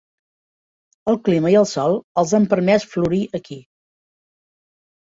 [1.13, 3.63] El clima i el sòl els han permès florir aquí.